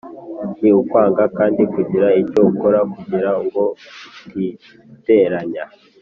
Ni 0.59 0.69
ukwanga 0.81 1.23
kandi 1.37 1.61
kugira 1.73 2.07
icyo 2.21 2.39
ukora 2.51 2.79
kugira 2.93 3.31
ngo 3.41 3.61
utiteranya. 4.23 5.63